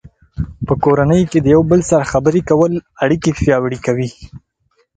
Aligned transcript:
په 0.65 0.73
کورنۍ 0.83 1.21
کې 1.31 1.39
د 1.41 1.47
یو 1.55 1.61
بل 1.71 1.81
سره 1.89 2.09
خبرې 2.13 2.41
کول 2.49 2.73
اړیکې 3.03 3.31
پیاوړې 3.39 3.79
کوي. 3.85 4.09